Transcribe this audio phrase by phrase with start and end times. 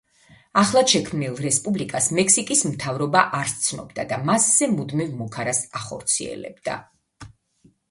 [0.59, 6.83] ახლადშექმნილ რესპუბლიკას მექსიკის მთავრობა არ სცნობდა და მასზე მუდმივ მუქარას ახორციელებდა.